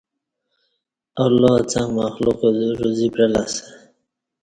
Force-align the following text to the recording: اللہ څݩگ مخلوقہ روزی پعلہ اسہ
اللہ 1.23 1.53
څݩگ 1.71 1.89
مخلوقہ 1.97 2.47
روزی 2.81 3.07
پعلہ 3.13 3.41
اسہ 3.47 3.63